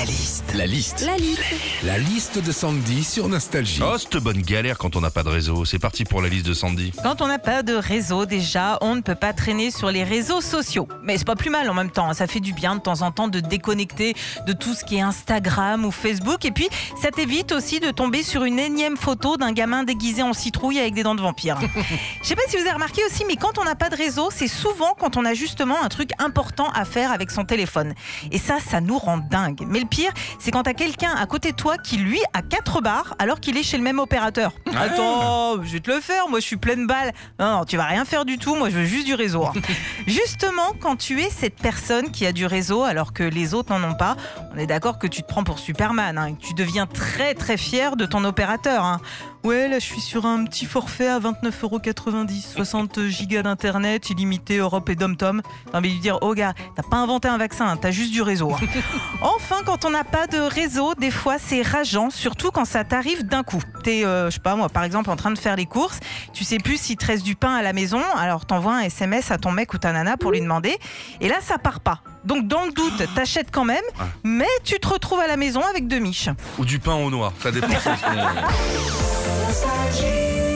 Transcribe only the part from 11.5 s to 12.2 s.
mal en même temps. hein.